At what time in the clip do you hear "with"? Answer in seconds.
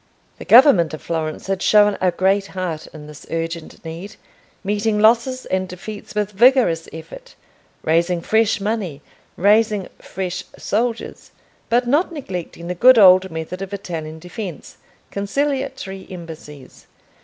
6.15-6.31